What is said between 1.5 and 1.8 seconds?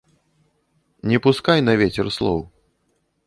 на